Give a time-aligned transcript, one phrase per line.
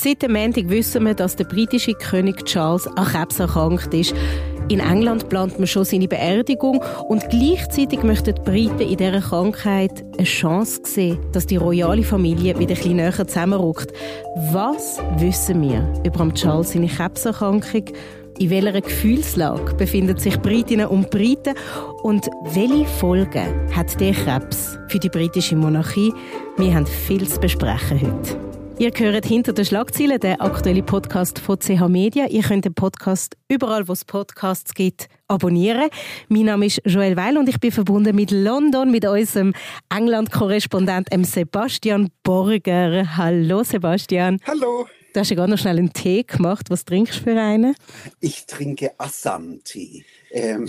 [0.00, 4.14] Seit dem Montag wissen wir, dass der britische König Charles an Krebs erkrankt ist.
[4.68, 10.04] In England plant man schon seine Beerdigung und gleichzeitig möchten die Briten in dieser Krankheit
[10.16, 13.92] eine Chance sehen, dass die royale Familie wieder ein bisschen näher zusammenrückt.
[14.52, 17.86] Was wissen wir über Charles seine Krebserkrankung?
[18.38, 21.54] In welcher Gefühlslage befinden sich Britinnen und Briten?
[22.04, 26.12] Und welche Folgen hat der Krebs für die britische Monarchie?
[26.56, 28.47] Wir haben viel zu besprechen heute.
[28.80, 32.26] Ihr hört hinter den Schlagzeilen den aktuellen Podcast von CH Media.
[32.26, 35.90] Ihr könnt den Podcast überall, wo es Podcasts gibt, abonnieren.
[36.28, 39.52] Mein Name ist Joel Weil und ich bin verbunden mit London, mit unserem
[39.88, 43.16] England-Korrespondent Sebastian Borger.
[43.16, 44.38] Hallo Sebastian.
[44.46, 44.86] Hallo.
[45.12, 46.70] Du hast ja gerade noch schnell einen Tee gemacht.
[46.70, 47.74] Was trinkst du für einen?
[48.20, 50.04] Ich trinke Assam-Tee.
[50.30, 50.68] Ähm,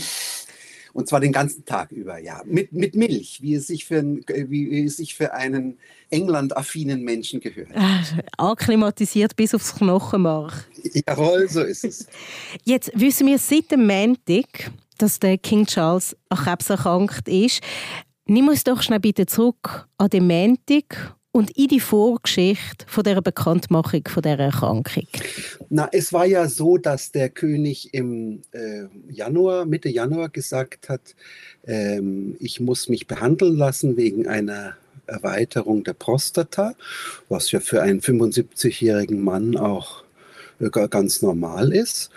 [0.94, 2.42] und zwar den ganzen Tag über, ja.
[2.46, 5.78] Mit, mit Milch, wie es sich für, ein, wie es sich für einen
[6.10, 7.70] England-affinen Menschen gehört.
[7.76, 8.02] Ah,
[8.38, 10.68] akklimatisiert bis aufs Knochenmark.
[11.08, 12.08] Jawohl, so ist es.
[12.64, 17.62] Jetzt wissen wir seit dem Montag, dass der King Charles an Krebs erkrankt ist.
[18.26, 23.22] Nimm uns doch schnell bitte zurück an den Montag und in die Vorgeschichte von der
[23.22, 25.08] Bekanntmachung von der Erkrankung?
[25.70, 31.16] Na, es war ja so, dass der König im äh, Januar, Mitte Januar gesagt hat,
[31.66, 36.76] ähm, ich muss mich behandeln lassen wegen einer Erweiterung der Prostata,
[37.28, 40.04] was ja für einen 75-jährigen Mann auch
[40.90, 42.10] ganz normal ist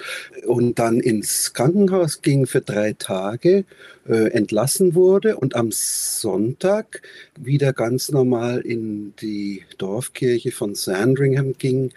[0.47, 3.65] und dann ins Krankenhaus ging für drei Tage,
[4.09, 7.03] äh, entlassen wurde und am Sonntag
[7.39, 11.93] wieder ganz normal in die Dorfkirche von Sandringham ging,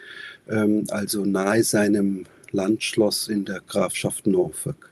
[0.48, 4.92] ähm, also nahe seinem Landschloss in der Grafschaft Norfolk.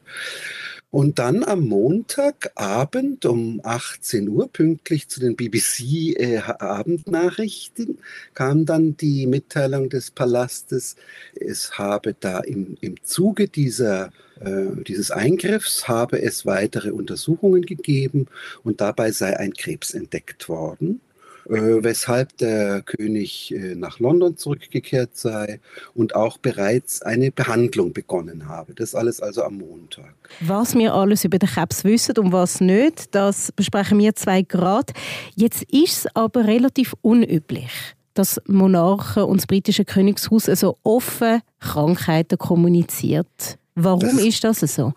[0.93, 7.95] Und dann am Montagabend um 18 Uhr, pünktlich zu den BBC-Abendnachrichten, äh,
[8.35, 10.95] kam dann die Mitteilung des Palastes,
[11.33, 18.27] es habe da im, im Zuge dieser, äh, dieses Eingriffs habe es weitere Untersuchungen gegeben
[18.63, 21.01] und dabei sei ein Krebs entdeckt worden.
[21.49, 25.59] Äh, weshalb der König äh, nach London zurückgekehrt sei
[25.93, 28.73] und auch bereits eine Behandlung begonnen habe.
[28.73, 30.13] Das alles also am Montag.
[30.39, 34.93] Was wir alles über den Krebs wissen und was nicht, das besprechen wir zwei gerade.
[35.35, 37.71] Jetzt ist es aber relativ unüblich
[38.15, 43.57] dass Monarchen und das britische Königshaus so offen Krankheiten kommuniziert.
[43.73, 44.93] Warum das ist das so?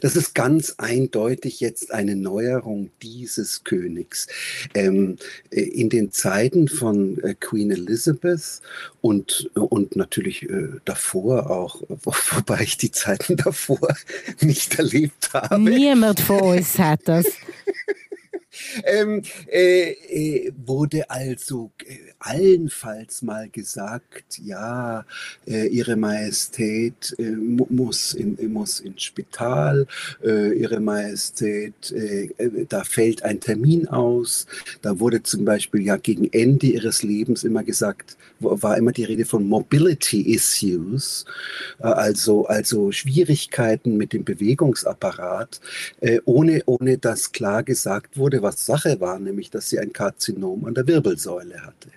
[0.00, 4.26] Das ist ganz eindeutig jetzt eine Neuerung dieses Königs.
[4.74, 5.16] Ähm,
[5.50, 8.60] äh, in den Zeiten von äh, Queen Elizabeth
[9.00, 13.96] und, und natürlich äh, davor auch, wobei ich die Zeiten davor
[14.40, 15.58] nicht erlebt habe.
[15.58, 17.26] Niemand von uns hat das.
[18.84, 25.04] ähm, äh, äh, wurde also äh, allenfalls mal gesagt, ja,
[25.46, 29.86] äh, Ihre Majestät äh, muss, in, muss ins Spital,
[30.22, 31.94] Ihre Majestät,
[32.68, 34.46] da fällt ein Termin aus.
[34.82, 39.24] Da wurde zum Beispiel ja gegen Ende Ihres Lebens immer gesagt, war immer die Rede
[39.24, 41.24] von Mobility Issues,
[41.78, 45.60] also, also Schwierigkeiten mit dem Bewegungsapparat,
[46.24, 50.74] ohne, ohne dass klar gesagt wurde, was Sache war, nämlich dass sie ein Karzinom an
[50.74, 51.88] der Wirbelsäule hatte.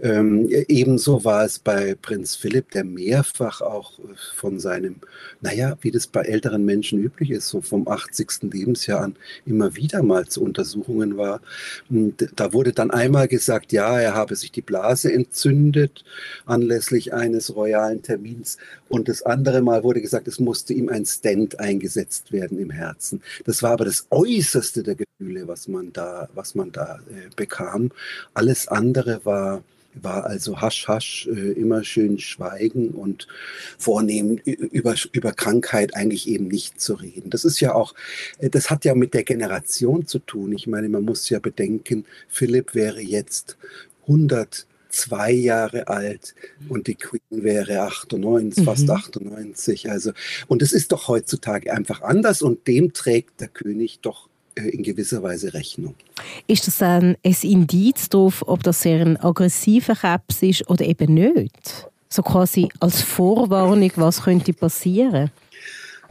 [0.00, 3.92] Ähm, ebenso war es bei Prinz Philipp, der mehrfach auch
[4.34, 4.96] von seinem,
[5.40, 8.52] naja, wie das bei älteren Menschen üblich ist, so vom 80.
[8.52, 11.40] Lebensjahr an immer wieder mal zu Untersuchungen war.
[11.88, 16.04] Und da wurde dann einmal gesagt, ja, er habe sich die Blase entzündet
[16.44, 18.58] anlässlich eines royalen Termins.
[18.88, 23.22] Und das andere Mal wurde gesagt, es musste ihm ein Stent eingesetzt werden im Herzen.
[23.44, 27.90] Das war aber das Äußerste der Gefühle, was man da, was man da äh, bekam.
[28.34, 29.62] Alles andere war
[30.02, 33.26] war also hasch hasch, äh, immer schön schweigen und
[33.78, 37.30] vornehmen, über, über Krankheit eigentlich eben nicht zu reden.
[37.30, 37.94] Das ist ja auch,
[38.38, 40.52] äh, das hat ja mit der Generation zu tun.
[40.52, 43.56] Ich meine, man muss ja bedenken, Philipp wäre jetzt
[44.02, 46.34] 100 zwei Jahre alt
[46.70, 48.64] und die Queen wäre 98, mhm.
[48.64, 49.90] fast 98.
[49.90, 50.12] Also,
[50.46, 55.22] und es ist doch heutzutage einfach anders und dem trägt der König doch in gewisser
[55.22, 55.94] Weise Rechnung.
[56.46, 61.14] Ist das ein, ein Indiz darauf, ob das sehr ein aggressiver Krebs ist oder eben
[61.14, 61.88] nicht?
[62.08, 65.30] So quasi als Vorwarnung, was könnte passieren?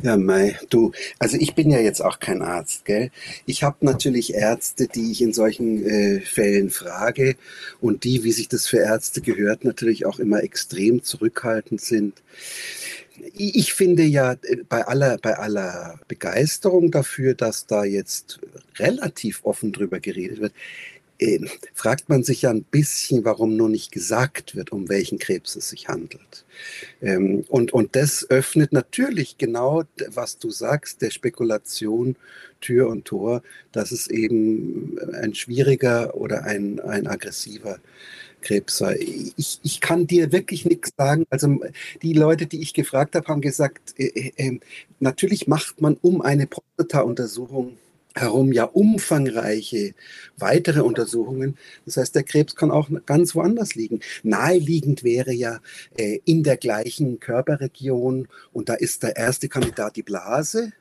[0.03, 3.12] Ja, Mai, du, also ich bin ja jetzt auch kein Arzt, gell?
[3.45, 7.36] Ich habe natürlich Ärzte, die ich in solchen äh, Fällen frage
[7.80, 12.21] und die, wie sich das für Ärzte gehört, natürlich auch immer extrem zurückhaltend sind
[13.34, 18.40] ich finde ja äh, bei aller, bei aller Begeisterung dafür, dass da jetzt
[18.78, 20.54] relativ offen drüber geredet wird,
[21.20, 21.40] äh,
[21.74, 25.70] fragt man sich ja ein bisschen, warum nur nicht gesagt wird, um welchen Krebs es
[25.70, 26.46] sich handelt.
[27.02, 32.16] Ähm, und, und das öffnet natürlich genau, was du sagst, der Spekulation
[32.62, 37.80] Tür und Tor, dass es eben ein schwieriger oder ein, ein aggressiver
[38.42, 39.00] Krebs sei.
[39.38, 41.26] Ich, ich kann dir wirklich nichts sagen.
[41.30, 41.60] Also
[42.02, 44.60] die Leute, die ich gefragt habe, haben gesagt, äh, äh, ähm,
[45.00, 47.78] natürlich macht man um eine Prostata-Untersuchung
[48.16, 49.94] herum ja umfangreiche
[50.38, 51.58] weitere Untersuchungen.
[51.86, 54.00] Das heißt, der Krebs kann auch ganz woanders liegen.
[54.24, 55.60] Naheliegend wäre ja
[55.98, 60.72] äh, in der gleichen Körperregion und da ist der erste Kandidat die Blase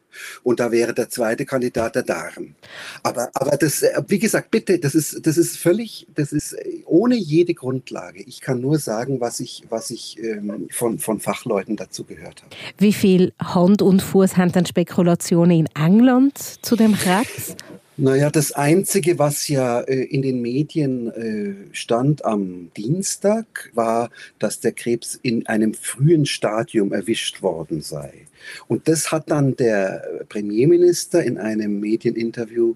[0.42, 2.54] und da wäre der zweite Kandidat der Darm.
[3.02, 6.82] Aber, aber das, äh, wie gesagt, bitte, das ist, das ist völlig, das ist äh,
[6.86, 8.22] ohne jede Grundlage.
[8.22, 12.54] Ich kann nur sagen, was ich, was ich ähm, von, von Fachleuten dazu gehört habe.
[12.78, 17.56] Wie viel Hand und Fuß haben dann Spekulationen in England zu dem Krebs?
[17.96, 24.10] Naja, das Einzige, was ja äh, in den Medien äh, stand am Dienstag, war,
[24.40, 28.26] dass der Krebs in einem frühen Stadium erwischt worden sei.
[28.66, 32.74] Und das hat dann der Premierminister in einem Medieninterview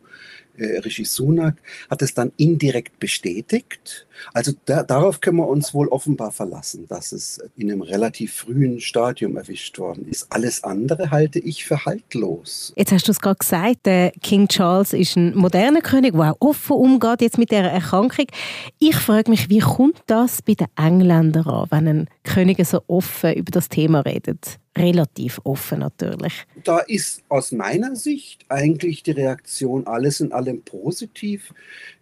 [0.57, 1.57] äh, Rishi Sunak
[1.91, 4.07] hat es dann indirekt bestätigt.
[4.33, 8.81] Also da, darauf können wir uns wohl offenbar verlassen, dass es in einem relativ frühen
[8.81, 10.27] Stadium erwischt worden ist.
[10.31, 12.73] Alles andere halte ich für haltlos.
[12.77, 16.41] Jetzt hast du es gerade gesagt, der King Charles ist ein moderner König, der auch
[16.41, 18.27] offen umgeht jetzt mit der Erkrankung.
[18.79, 23.35] Ich frage mich, wie kommt das bei den Engländern an, wenn ein König so offen
[23.35, 24.59] über das Thema redet?
[24.79, 26.45] relativ offen natürlich.
[26.65, 31.53] Da ist aus meiner Sicht eigentlich die Reaktion alles in allem positiv.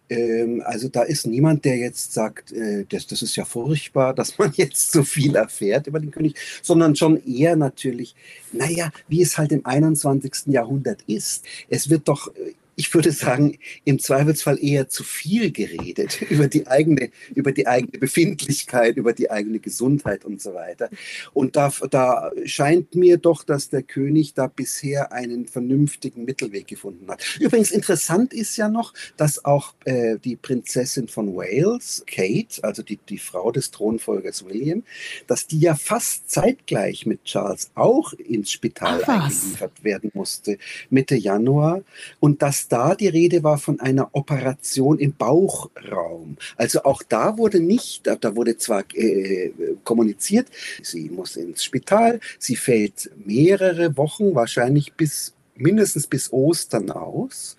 [0.09, 4.37] Ähm, also da ist niemand, der jetzt sagt, äh, das, das ist ja furchtbar, dass
[4.37, 8.15] man jetzt so viel erfährt über den König, sondern schon eher natürlich,
[8.51, 10.47] naja, wie es halt im 21.
[10.47, 11.45] Jahrhundert ist.
[11.69, 16.67] Es wird doch äh, ich würde sagen, im Zweifelsfall eher zu viel geredet über die
[16.67, 20.89] eigene, über die eigene Befindlichkeit, über die eigene Gesundheit und so weiter.
[21.33, 27.09] Und da, da scheint mir doch, dass der König da bisher einen vernünftigen Mittelweg gefunden
[27.09, 27.23] hat.
[27.39, 32.99] Übrigens interessant ist ja noch, dass auch äh, die Prinzessin von Wales, Kate, also die,
[33.09, 34.83] die Frau des Thronfolgers William,
[35.25, 40.59] dass die ja fast zeitgleich mit Charles auch ins Spital eingeliefert werden musste,
[40.91, 41.81] Mitte Januar.
[42.19, 46.37] Und dass da die Rede war von einer Operation im Bauchraum.
[46.55, 49.51] Also auch da wurde nicht, da wurde zwar äh,
[49.83, 50.47] kommuniziert,
[50.81, 57.57] sie muss ins Spital, sie fällt mehrere Wochen, wahrscheinlich bis mindestens bis Ostern aus,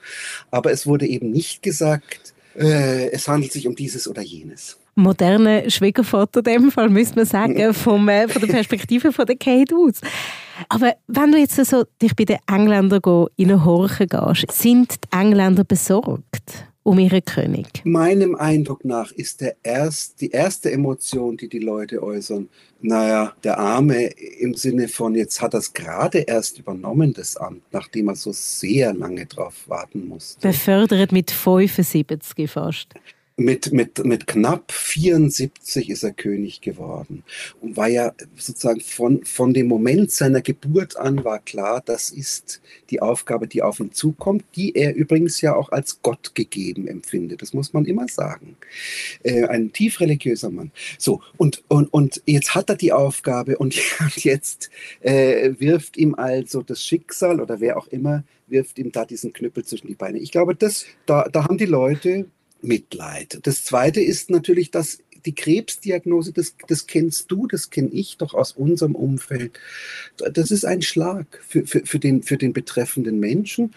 [0.50, 5.70] aber es wurde eben nicht gesagt, äh, es handelt sich um dieses oder jenes moderne
[5.70, 9.74] Schwiegervater in dem Fall, müsste man sagen, vom, äh, von der Perspektive von der Kate
[9.74, 10.00] aus.
[10.68, 15.16] Aber wenn du jetzt so dich bei den Engländern in eine Horche gehst, sind die
[15.16, 16.68] Engländer besorgt?
[16.88, 17.66] um ihren König?
[17.84, 22.48] Meinem Eindruck nach ist der erst, die erste Emotion, die die Leute äußern,
[22.80, 27.62] naja, der Arme im Sinne von, jetzt hat er es gerade erst übernommen, das Amt,
[27.72, 30.48] nachdem er so sehr lange drauf warten musste.
[30.48, 32.94] Befördert mit 75 fast
[33.38, 37.22] mit, mit, mit knapp 74 ist er König geworden
[37.60, 42.60] und war ja sozusagen von, von dem Moment seiner Geburt an war klar, das ist
[42.90, 47.40] die Aufgabe, die auf ihn zukommt, die er übrigens ja auch als Gott gegeben empfindet.
[47.40, 48.56] Das muss man immer sagen.
[49.22, 50.72] Äh, ein tief religiöser Mann.
[50.98, 53.76] So, und, und, und jetzt hat er die Aufgabe und
[54.16, 54.68] jetzt
[55.00, 59.64] äh, wirft ihm also das Schicksal oder wer auch immer wirft ihm da diesen Knüppel
[59.64, 60.18] zwischen die Beine.
[60.18, 62.26] Ich glaube, das, da, da haben die Leute
[62.60, 63.40] Mitleid.
[63.42, 68.34] Das Zweite ist natürlich, dass die Krebsdiagnose, das, das kennst du, das kenne ich doch
[68.34, 69.58] aus unserem Umfeld.
[70.16, 73.74] Das ist ein Schlag für, für, für, den, für den betreffenden Menschen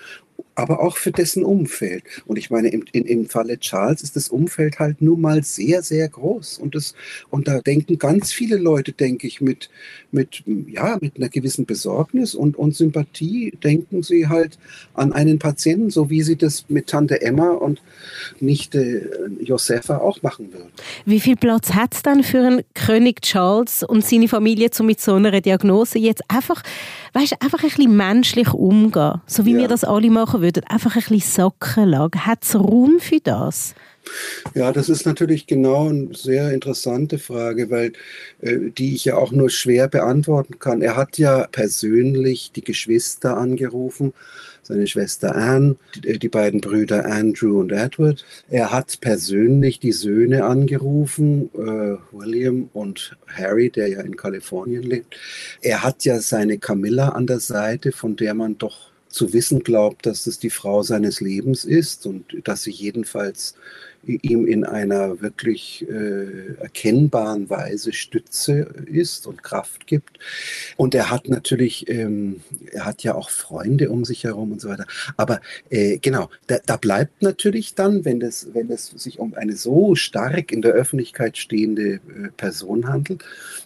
[0.55, 2.03] aber auch für dessen Umfeld.
[2.25, 5.81] Und ich meine, im, in, im Falle Charles ist das Umfeld halt nun mal sehr,
[5.81, 6.57] sehr groß.
[6.57, 6.93] Und, das,
[7.29, 9.69] und da denken ganz viele Leute, denke ich, mit,
[10.12, 14.57] mit, ja, mit einer gewissen Besorgnis und, und Sympathie, denken sie halt
[14.93, 17.81] an einen Patienten, so wie sie das mit Tante Emma und
[18.39, 20.69] Nichte Josefa auch machen würden.
[21.05, 25.01] Wie viel Platz hat es dann für einen König Charles und seine Familie, um mit
[25.01, 26.63] so einer Diagnose jetzt einfach,
[27.13, 29.60] weißt, einfach ein bisschen menschlich umgehen, so wie ja.
[29.60, 32.25] wir das alle machen würden, einfach ein bisschen sacken lassen.
[32.25, 33.75] Hat es Raum für das?
[34.56, 37.94] Ja, das ist natürlich genau eine sehr interessante Frage, weil
[38.41, 40.82] äh, die ich ja auch nur schwer beantworten kann.
[40.82, 44.13] Er hat ja persönlich die Geschwister angerufen,
[44.63, 48.25] seine Schwester Anne, die, die beiden Brüder Andrew und Edward.
[48.50, 55.18] Er hat persönlich die Söhne angerufen, äh, William und Harry, der ja in Kalifornien lebt.
[55.62, 60.06] Er hat ja seine Camilla an der Seite, von der man doch zu wissen glaubt,
[60.06, 63.56] dass es die Frau seines Lebens ist und dass sie jedenfalls
[64.03, 70.20] ihm in einer wirklich äh, erkennbaren Weise Stütze ist und Kraft gibt.
[70.77, 72.41] Und er hat natürlich, ähm,
[72.72, 74.86] er hat ja auch Freunde um sich herum und so weiter.
[75.17, 79.55] Aber äh, genau, da, da, bleibt natürlich dann, wenn es wenn es sich um eine
[79.55, 82.00] so stark in der Öffentlichkeit stehende äh,
[82.36, 83.24] Person handelt,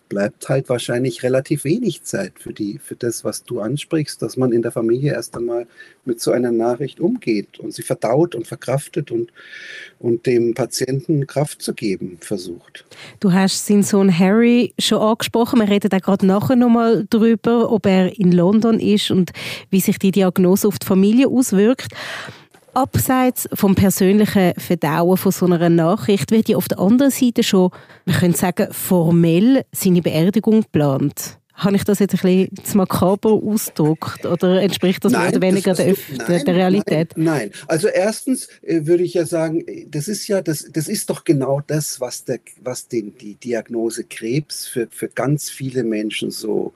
[0.09, 4.51] bleibt halt wahrscheinlich relativ wenig Zeit für die, für das, was du ansprichst, dass man
[4.51, 5.67] in der Familie erst einmal
[6.05, 9.31] mit so einer Nachricht umgeht und sie verdaut und verkraftet und,
[9.99, 12.85] und dem Patienten Kraft zu geben versucht.
[13.19, 15.59] Du hast seinen Sohn Harry schon angesprochen.
[15.59, 19.31] Wir reden da gerade nachher nochmal darüber, ob er in London ist und
[19.69, 21.93] wie sich die Diagnose auf die Familie auswirkt.
[22.75, 27.71] Abseits vom persönlichen Verdauen von so einer Nachricht wird ja auf der anderen Seite schon,
[28.03, 31.39] man könnte sagen, formell seine Beerdigung geplant.
[31.53, 35.41] Habe ich das jetzt ein bisschen zu makaber ausgedrückt oder entspricht das nein, mehr oder
[35.41, 35.95] weniger der,
[36.27, 37.13] nein, der, Realität?
[37.15, 41.09] Nein, nein, also erstens äh, würde ich ja sagen, das ist ja, das, das ist
[41.09, 46.29] doch genau das, was, der, was den, die Diagnose Krebs für, für ganz viele Menschen
[46.29, 46.73] so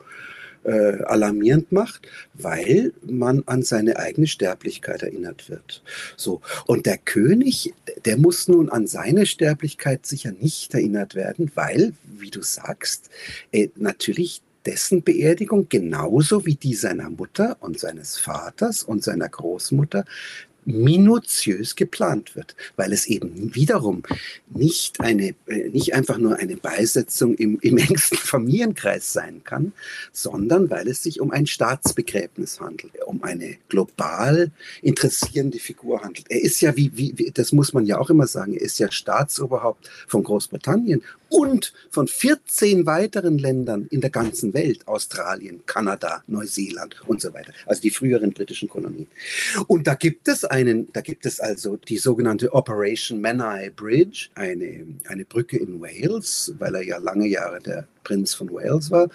[0.69, 5.81] äh, alarmierend macht, weil man an seine eigene Sterblichkeit erinnert wird.
[6.15, 6.41] So.
[6.67, 7.73] Und der König,
[8.05, 13.09] der muss nun an seine Sterblichkeit sicher nicht erinnert werden, weil, wie du sagst,
[13.51, 20.05] äh, natürlich dessen Beerdigung genauso wie die seiner Mutter und seines Vaters und seiner Großmutter
[20.69, 24.03] minutiös geplant wird, weil es eben wiederum
[24.49, 29.73] nicht eine, äh, nicht einfach nur eine Beisetzung im, im engsten Familienkreis sein kann,
[30.11, 36.29] sondern weil es sich um ein Staatsbegräbnis handelt, um eine global interessierende Figur handelt.
[36.29, 38.91] Er ist ja, wie, wie, das muss man ja auch immer sagen, er ist ja
[38.91, 47.01] Staatsoberhaupt von Großbritannien und von 14 weiteren Ländern in der ganzen Welt, Australien, Kanada, Neuseeland
[47.07, 49.07] und so weiter, also die früheren britischen Kolonien.
[49.67, 54.85] Und da gibt es einen, da gibt es also die sogenannte Operation Menai Bridge, eine,
[55.07, 59.09] eine Brücke in Wales, weil er ja lange Jahre der Prinz von Wales war,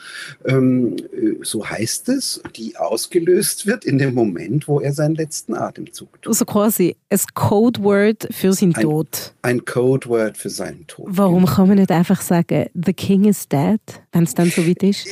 [0.45, 5.55] ähm, äh, so heißt es, die ausgelöst wird in dem Moment, wo er seinen letzten
[5.55, 6.29] Atemzug tut.
[6.29, 9.35] Also quasi ein Codeword für seinen ein, Tod.
[9.43, 11.07] Ein Codeword für seinen Tod.
[11.09, 13.81] Warum kann man nicht einfach sagen, the king is dead,
[14.15, 15.07] wenn es dann so weit ist?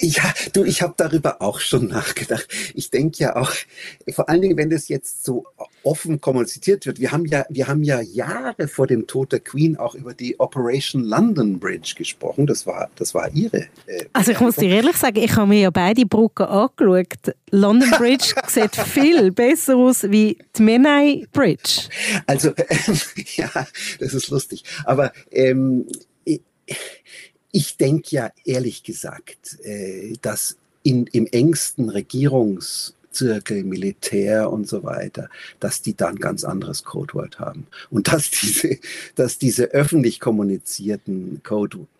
[0.00, 2.48] Ja, du, ich habe darüber auch schon nachgedacht.
[2.74, 3.52] Ich denke ja auch,
[4.10, 5.44] vor allen Dingen, wenn das jetzt so
[5.86, 6.98] offen kommuniziert wird.
[6.98, 10.38] Wir haben ja, wir haben ja Jahre vor dem Tod der Queen auch über die
[10.40, 12.46] Operation London Bridge gesprochen.
[12.46, 13.68] Das war, das war ihre.
[13.86, 17.34] Äh, also ich muss dir ehrlich sagen, ich habe mir ja beide Brücken angeschaut.
[17.50, 21.88] London Bridge sieht viel besser aus wie die Menai Bridge.
[22.26, 22.66] Also äh,
[23.36, 23.50] ja,
[24.00, 24.64] das ist lustig.
[24.84, 25.86] Aber ähm,
[26.24, 26.40] ich,
[27.56, 34.84] ich denke ja ehrlich gesagt, äh, dass in, im engsten Regierungs Zirkel, Militär und so
[34.84, 37.66] weiter, dass die dann ganz anderes Codewort haben.
[37.90, 38.78] Und dass diese,
[39.14, 41.40] dass diese öffentlich kommunizierten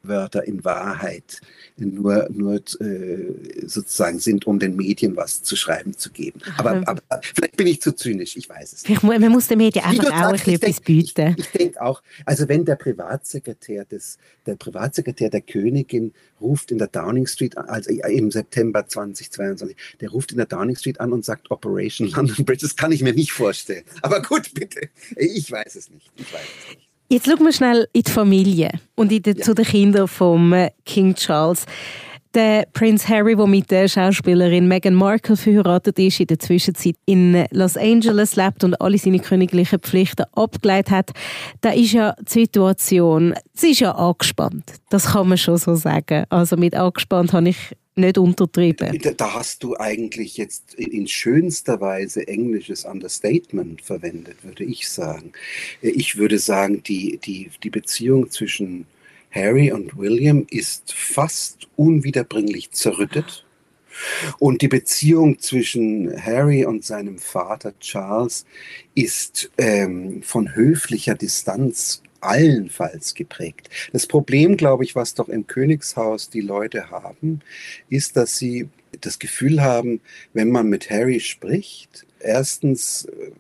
[0.07, 1.41] Codewörter in Wahrheit
[1.77, 6.41] nur, nur äh, sozusagen sind, um den Medien was zu schreiben zu geben.
[6.57, 9.03] Aber, aber vielleicht bin ich zu zynisch, ich weiß es nicht.
[9.03, 11.35] Man muss den Medien einfach auch ein bisschen etwas bieten.
[11.37, 16.79] Ich, ich denke auch, also wenn der Privatsekretär des, der Privatsekretär der Königin ruft in
[16.79, 21.25] der Downing Street, also im September 2022, der ruft in der Downing Street an und
[21.25, 22.63] sagt Operation London Bridge.
[22.63, 23.85] Das kann ich mir nicht vorstellen.
[24.03, 24.89] Aber gut, bitte.
[25.17, 26.11] Ich weiß es nicht.
[26.17, 26.86] Ich weiß es nicht.
[27.09, 29.45] Jetzt schauen wir schnell in die Familie und in die, ja.
[29.45, 31.65] zu den Kindern von äh, King Charles.
[32.35, 37.47] Der Prince Harry, der mit der Schauspielerin Meghan Markle verheiratet ist, in der Zwischenzeit in
[37.53, 41.11] Los Angeles lebt und alle seine königlichen Pflichten abgeleitet hat,
[41.61, 44.65] da ist ja die Situation, sie ist ja angespannt.
[44.91, 46.25] Das kann man schon so sagen.
[46.29, 48.99] Also mit angespannt habe ich nicht untertrieben.
[49.17, 55.33] Da hast du eigentlich jetzt in schönster Weise englisches Understatement verwendet, würde ich sagen.
[55.81, 58.87] Ich würde sagen, die, die, die Beziehung zwischen
[59.31, 63.45] Harry und William ist fast unwiederbringlich zerrüttet.
[64.39, 68.45] Und die Beziehung zwischen Harry und seinem Vater Charles
[68.95, 73.71] ist ähm, von höflicher Distanz allenfalls geprägt.
[73.93, 77.41] Das Problem, glaube ich, was doch im Königshaus die Leute haben,
[77.89, 78.69] ist, dass sie
[79.01, 80.01] das Gefühl haben,
[80.33, 83.31] wenn man mit Harry spricht, erstens äh,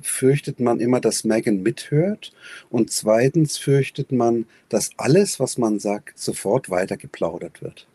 [0.00, 2.32] fürchtet man immer, dass Meghan mithört
[2.70, 7.86] und zweitens fürchtet man, dass alles, was man sagt, sofort weiter geplaudert wird.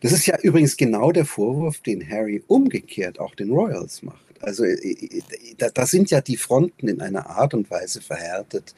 [0.00, 4.25] Das ist ja übrigens genau der Vorwurf, den Harry umgekehrt auch den Royals macht.
[4.40, 5.22] Also äh, äh,
[5.58, 8.74] da, da, sind ja die Fronten in einer Art und Weise verhärtet.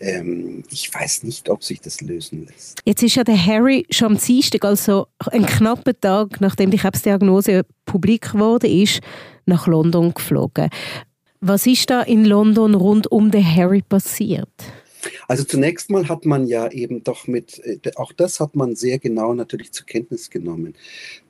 [0.00, 2.80] Ähm, ich weiß nicht, ob sich das lösen lässt.
[2.84, 7.62] Jetzt ist ja der Harry schon am Dienstag, also einen knappen Tag, nachdem die Krebsdiagnose
[7.84, 9.00] publik geworden ist,
[9.46, 10.70] nach London geflogen.
[11.40, 14.48] Was ist da in London rund um den Harry passiert?
[15.26, 18.98] Also zunächst mal hat man ja eben doch mit, äh, auch das hat man sehr
[18.98, 20.74] genau natürlich zur Kenntnis genommen,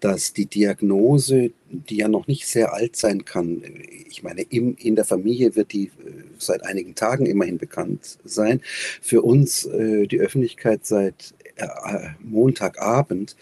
[0.00, 3.62] dass die Diagnose, die ja noch nicht sehr alt sein kann,
[4.08, 5.90] ich meine, im, in der Familie wird die äh,
[6.38, 8.60] seit einigen Tagen immerhin bekannt sein,
[9.02, 13.36] für uns äh, die Öffentlichkeit seit äh, Montagabend,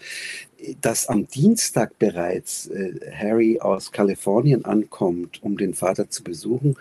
[0.81, 6.75] dass am Dienstag bereits äh, Harry aus Kalifornien ankommt, um den Vater zu besuchen,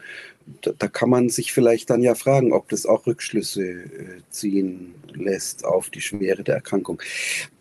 [0.63, 3.87] da, da, kann man sich vielleicht dann ja fragen, ob das auch Rückschlüsse äh,
[4.31, 7.03] ziehen lässt auf die Schwere der Erkrankung.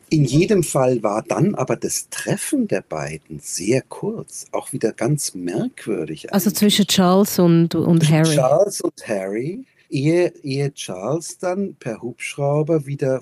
[0.10, 5.34] In jedem Fall war dann aber das Treffen der beiden sehr kurz, auch wieder ganz
[5.34, 6.32] merkwürdig.
[6.32, 8.36] Also zwischen Charles und, und Harry.
[8.36, 13.22] Charles und Harry ehe, ehe Charles dann per Hubschrauber wieder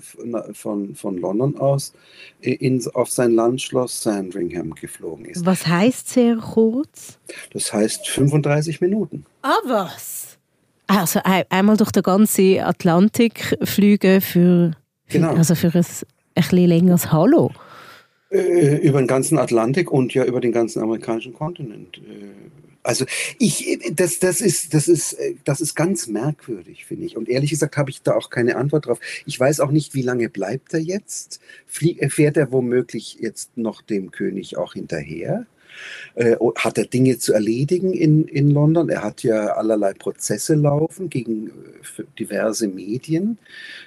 [0.52, 1.92] von, von London aus
[2.42, 5.44] äh, in, auf sein Landschloss Sandringham geflogen ist.
[5.44, 7.18] Was heißt sehr kurz?
[7.52, 9.26] Das heißt 35 Minuten.
[9.42, 10.38] Ah, was?
[10.86, 14.72] Also einmal durch den ganzen Atlantik fliegen für,
[15.06, 15.34] für genau.
[15.34, 15.84] also für ein, ein
[16.34, 17.52] bisschen längeres Hallo.
[18.30, 22.00] Äh, über den ganzen Atlantik und ja über den ganzen amerikanischen Kontinent.
[22.84, 23.06] Äh, also
[23.38, 27.16] ich, das, das ist, das ist, das ist ganz merkwürdig, finde ich.
[27.16, 29.00] Und ehrlich gesagt habe ich da auch keine Antwort drauf.
[29.26, 31.40] Ich weiß auch nicht, wie lange bleibt er jetzt?
[31.66, 35.46] Flieg, fährt er womöglich jetzt noch dem König auch hinterher?
[36.14, 38.88] Äh, hat er Dinge zu erledigen in, in London?
[38.88, 43.38] Er hat ja allerlei Prozesse laufen gegen äh, diverse Medien,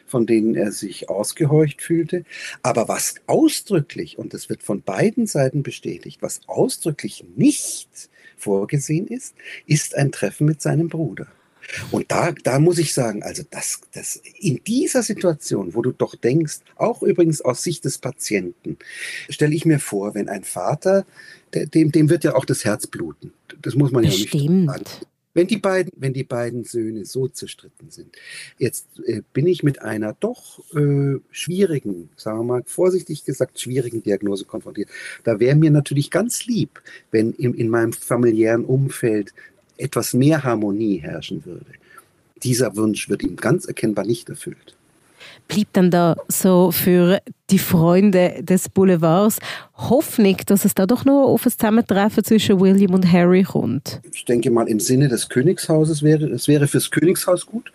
[0.05, 2.25] von denen er sich ausgehorcht fühlte.
[2.61, 9.35] Aber was ausdrücklich, und das wird von beiden Seiten bestätigt, was ausdrücklich nicht vorgesehen ist,
[9.65, 11.27] ist ein Treffen mit seinem Bruder.
[11.91, 16.15] Und da, da muss ich sagen, also das, das in dieser Situation, wo du doch
[16.15, 18.77] denkst, auch übrigens aus Sicht des Patienten,
[19.29, 21.05] stelle ich mir vor, wenn ein Vater,
[21.53, 23.33] dem, dem wird ja auch das Herz bluten.
[23.61, 24.33] Das muss man Bestimmt.
[24.33, 25.07] ja nicht sagen.
[25.37, 28.15] Wenn die beiden, wenn die beiden Söhne so zerstritten sind,
[28.57, 34.01] jetzt äh, bin ich mit einer doch äh, schwierigen, sagen wir mal vorsichtig gesagt, schwierigen
[34.01, 34.89] Diagnose konfrontiert.
[35.23, 39.35] Da wäre mir natürlich ganz lieb, wenn in, in meinem familiären Umfeld
[39.77, 41.71] etwas mehr Harmonie herrschen würde.
[42.41, 44.76] Dieser Wunsch wird ihm ganz erkennbar nicht erfüllt
[45.47, 49.39] blieb dann da so für die Freunde des Boulevards
[49.75, 54.01] Hoffnung, dass es da doch noch auf ein Zusammentreffen zwischen William und Harry kommt?
[54.13, 57.71] Ich denke mal, im Sinne des Königshauses wäre es wäre fürs Königshaus gut,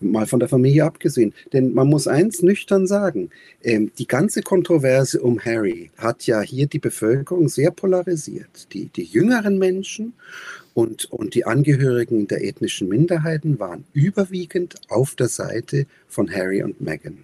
[0.00, 1.32] mal von der Familie abgesehen.
[1.52, 3.30] Denn man muss eins nüchtern sagen,
[3.62, 8.72] ähm, die ganze Kontroverse um Harry hat ja hier die Bevölkerung sehr polarisiert.
[8.72, 10.14] Die, die jüngeren Menschen
[10.74, 16.80] und, und die Angehörigen der ethnischen Minderheiten waren überwiegend auf der Seite von Harry und
[16.80, 17.18] Meghan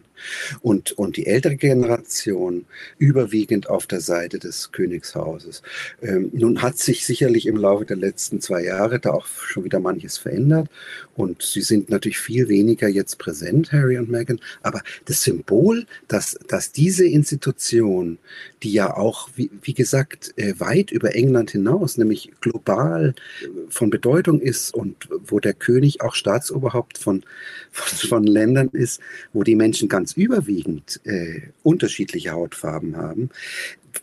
[0.61, 2.66] und, und die ältere Generation
[2.98, 5.62] überwiegend auf der Seite des Königshauses.
[6.02, 9.80] Ähm, nun hat sich sicherlich im Laufe der letzten zwei Jahre da auch schon wieder
[9.80, 10.68] manches verändert
[11.14, 16.38] und sie sind natürlich viel weniger jetzt präsent, Harry und Meghan, aber das Symbol, dass,
[16.48, 18.18] dass diese Institution,
[18.62, 23.90] die ja auch, wie, wie gesagt, äh, weit über England hinaus, nämlich global äh, von
[23.90, 27.22] Bedeutung ist und wo der König auch Staatsoberhaupt von,
[27.70, 29.00] von, von Ländern ist,
[29.33, 33.31] wo die Menschen ganz ganz überwiegend äh, unterschiedliche Hautfarben haben,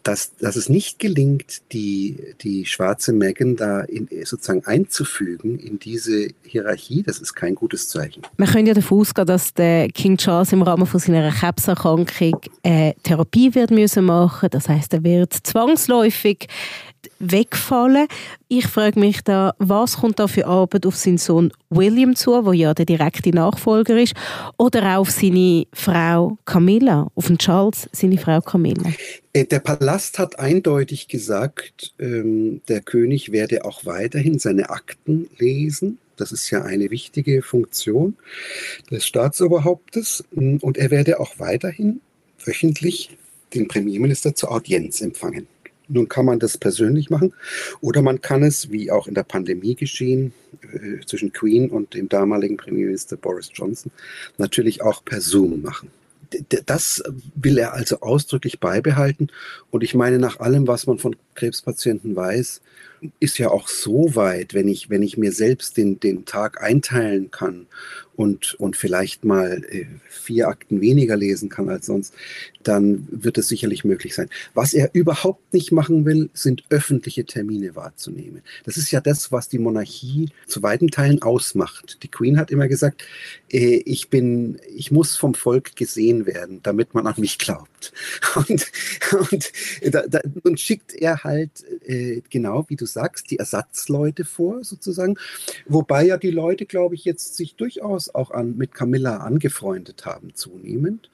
[0.04, 6.30] dass, dass es nicht gelingt, die, die schwarze Megan da in, sozusagen einzufügen in diese
[6.44, 8.22] Hierarchie, das ist kein gutes Zeichen.
[8.36, 12.08] Man könnte ja davon ausgehen, dass der King Charles im Rahmen von seiner Krebserkrankung
[12.64, 14.50] eine Therapie wird müssen machen.
[14.52, 16.48] Das heißt, er wird zwangsläufig
[17.20, 18.08] wegfallen.
[18.48, 22.54] Ich frage mich da, was kommt da für Arbeit auf seinen Sohn William zu, wo
[22.54, 24.14] ja der direkte Nachfolger ist,
[24.58, 28.92] oder auch auf seine Frau Camilla, auf den Charles, seine Frau Camilla?
[29.34, 36.00] Äh, der Palast hat eindeutig gesagt, ähm, der König werde auch weiterhin seine Akten lesen.
[36.16, 38.16] Das ist ja eine wichtige Funktion
[38.90, 40.24] des Staatsoberhauptes.
[40.36, 42.02] Und er werde auch weiterhin
[42.44, 43.18] wöchentlich
[43.54, 45.48] den Premierminister zur Audienz empfangen.
[45.88, 47.34] Nun kann man das persönlich machen
[47.82, 50.34] oder man kann es, wie auch in der Pandemie geschehen,
[50.74, 53.92] äh, zwischen Queen und dem damaligen Premierminister Boris Johnson,
[54.38, 55.90] natürlich auch per Zoom machen.
[56.66, 57.02] Das
[57.36, 59.30] will er also ausdrücklich beibehalten.
[59.72, 62.62] Und ich meine, nach allem, was man von Krebspatienten weiß,
[63.20, 67.32] ist ja auch so weit, wenn ich, wenn ich mir selbst den, den Tag einteilen
[67.32, 67.68] kann
[68.18, 72.14] und, und vielleicht mal äh, vier Akten weniger lesen kann als sonst,
[72.64, 74.28] dann wird es sicherlich möglich sein.
[74.56, 78.42] Was er überhaupt nicht machen will, sind öffentliche Termine wahrzunehmen.
[78.66, 82.00] Das ist ja das, was die Monarchie zu weiten Teilen ausmacht.
[82.02, 83.06] Die Queen hat immer gesagt,
[83.52, 87.77] äh, ich bin, ich muss vom Volk gesehen werden, damit man an mich glaubt.
[88.36, 88.72] Und,
[89.32, 89.52] und
[89.92, 91.52] da, da, nun schickt er halt,
[91.86, 95.18] äh, genau wie du sagst, die Ersatzleute vor, sozusagen.
[95.66, 100.36] Wobei ja die Leute, glaube ich, jetzt sich durchaus auch an, mit Camilla angefreundet haben,
[100.36, 101.10] zunehmend.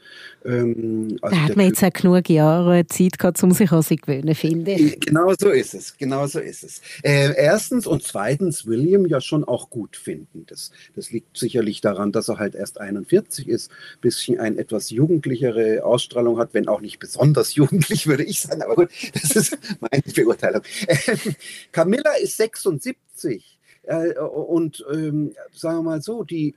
[0.46, 3.96] Ähm, also da hat man jetzt ja genug Jahre Zeit gehabt, um sich an sie
[3.96, 5.00] gewöhnen, finde ich.
[5.00, 6.82] Genau so ist es, genau so ist es.
[7.04, 10.46] Äh, erstens und zweitens William ja schon auch gut finden.
[10.48, 15.84] Das, das liegt sicherlich daran, dass er halt erst 41 ist, bisschen ein etwas jugendlichere
[15.84, 18.62] Ausstrahlung hat, wenn auch nicht besonders jugendlich, würde ich sagen.
[18.62, 20.63] Aber gut, das ist meine Beurteilung.
[20.88, 21.36] Ähm,
[21.71, 23.60] Camilla ist 76.
[23.84, 26.56] Äh, und ähm, sagen wir mal so, die,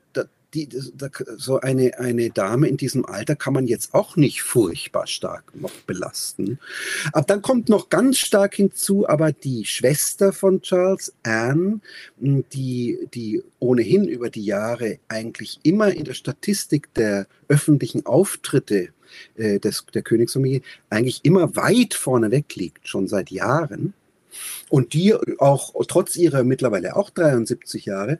[0.55, 0.69] die,
[1.37, 5.73] so eine, eine Dame in diesem Alter kann man jetzt auch nicht furchtbar stark noch
[5.87, 6.59] belasten.
[7.13, 11.81] Aber dann kommt noch ganz stark hinzu, aber die Schwester von Charles, Anne,
[12.19, 18.91] die, die ohnehin über die Jahre eigentlich immer in der Statistik der öffentlichen Auftritte
[19.37, 23.95] äh, des, der Königsfamilie eigentlich immer weit vorne weg liegt, schon seit Jahren.
[24.69, 28.19] Und die auch trotz ihrer mittlerweile auch 73 Jahre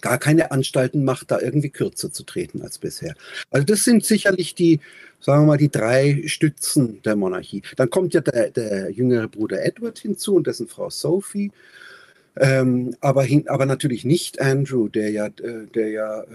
[0.00, 3.14] gar keine Anstalten macht, da irgendwie kürzer zu treten als bisher.
[3.50, 4.80] Also das sind sicherlich die,
[5.20, 7.62] sagen wir mal, die drei Stützen der Monarchie.
[7.76, 11.50] Dann kommt ja der, der jüngere Bruder Edward hinzu und dessen Frau Sophie.
[12.36, 16.26] Ähm, aber, hin, aber natürlich nicht Andrew, der ja, äh, der ja äh,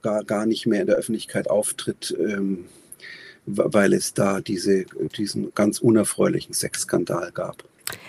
[0.00, 2.66] gar, gar nicht mehr in der Öffentlichkeit auftritt, ähm,
[3.46, 4.84] weil es da diese,
[5.16, 7.64] diesen ganz unerfreulichen Sexskandal gab.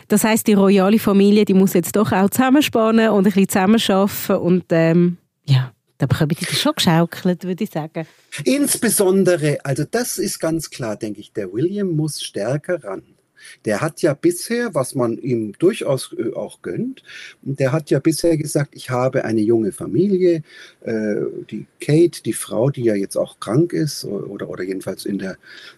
[0.08, 4.36] Das heißt, die royale Familie, die muss jetzt doch auch zusammenspannen und ein bisschen zusammenarbeiten
[4.36, 8.08] und ähm, ja, da bekommen die schon geschaukelt, würde ich sagen.
[8.44, 13.04] Insbesondere, also das ist ganz klar, denke ich, der William muss stärker ran.
[13.66, 17.04] Der hat ja bisher, was man ihm durchaus äh, auch gönnt,
[17.42, 20.44] der hat ja bisher gesagt, ich habe eine junge Familie,
[20.82, 21.16] äh,
[21.50, 25.38] die Kate, die Frau, die ja jetzt auch krank ist oder, oder jedenfalls in der,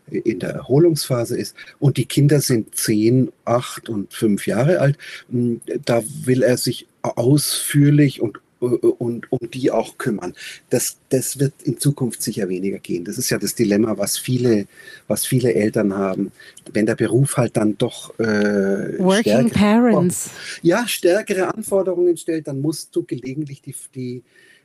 [0.10, 4.98] in der Erholungsphase ist, und die Kinder sind zehn, acht und fünf Jahre alt.
[5.30, 10.34] Da will er sich ausführlich und und um die auch kümmern.
[10.70, 13.04] Das, das wird in Zukunft sicher weniger gehen.
[13.06, 14.68] Das ist ja das Dilemma, was viele,
[15.08, 16.32] was viele Eltern haben.
[16.72, 20.30] Wenn der Beruf halt dann doch äh, Working Parents.
[20.62, 24.24] Ja, stärkere Anforderungen stellt, dann musst du gelegentlich die, die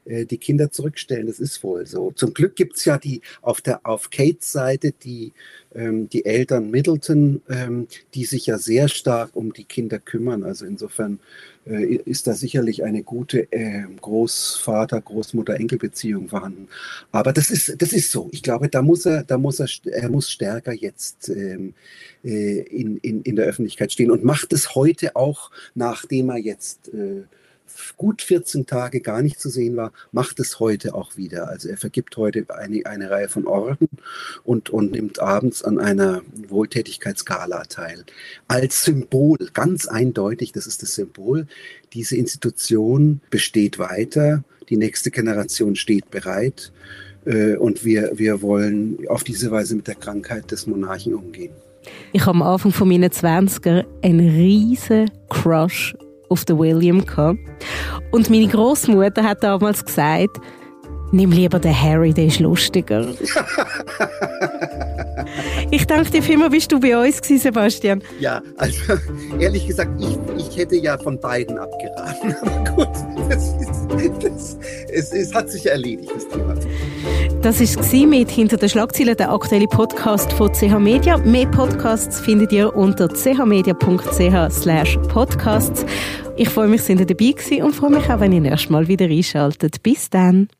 [0.09, 1.27] äh, die Kinder zurückstellen.
[1.27, 2.11] Das ist wohl so.
[2.13, 5.33] Zum Glück gibt es ja die auf der auf Kates Seite die,
[5.75, 10.45] ähm, die Eltern Middleton, ähm, die sich ja sehr stark um die Kinder kümmern.
[10.45, 11.21] Also insofern
[11.67, 16.69] äh, ist da sicherlich eine gute äh, Großvater, Großmutter, Enkelbeziehung vorhanden.
[17.13, 18.29] Aber das ist, das ist so.
[18.33, 21.75] Ich glaube, da muss er, da muss er, er muss stärker jetzt ähm,
[22.25, 26.89] äh, in, in, in der Öffentlichkeit stehen und macht es heute auch, nachdem er jetzt
[26.95, 27.25] äh,
[27.97, 31.49] gut 14 Tage gar nicht zu sehen war, macht es heute auch wieder.
[31.49, 33.89] Also er vergibt heute eine, eine Reihe von Orden
[34.45, 38.05] und, und nimmt abends an einer Wohltätigkeitsgala teil.
[38.47, 41.47] Als Symbol, ganz eindeutig, das ist das Symbol,
[41.93, 46.73] diese Institution besteht weiter, die nächste Generation steht bereit
[47.25, 51.53] äh, und wir, wir wollen auf diese Weise mit der Krankheit des Monarchen umgehen.
[52.13, 55.95] Ich habe am Anfang von meinen 20er einen riesen Crush
[56.29, 57.39] auf den William gehabt.
[58.11, 60.39] Und meine Großmutter hat damals gesagt,
[61.13, 63.07] nimm lieber den Harry, der ist lustiger.
[65.71, 68.03] ich dachte dir, immer bist du bei uns gewesen, Sebastian.
[68.21, 68.79] Ja, also
[69.39, 72.35] ehrlich gesagt, ich, ich hätte ja von beiden abgeraten.
[72.43, 72.89] Aber gut,
[73.29, 73.73] das ist,
[74.23, 74.59] das,
[74.93, 76.55] es, es hat sich erledigt, das Thema.
[77.49, 81.17] Das war mit «Hinter den Schlagzeilen», der aktuelle Podcast von CH Media.
[81.17, 83.79] Mehr Podcasts findet ihr unter chmedia.ch
[85.09, 85.87] podcasts.
[86.37, 88.87] Ich freue mich, dass ihr dabei gewesen und freue mich auch, wenn ihr nächstes Mal
[88.87, 89.83] wieder einschaltet.
[89.83, 90.51] Bis dann.